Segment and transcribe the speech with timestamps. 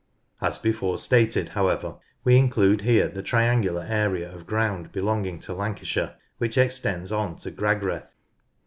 [0.41, 6.15] As before stated, however, we include here the triangular area of ground belonging to Lancashire
[6.39, 8.07] which extends on to Gragreth.